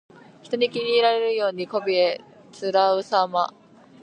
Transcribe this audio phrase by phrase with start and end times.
[0.41, 2.19] 人に気に入られるようにこびへ
[2.51, 3.53] つらうさま。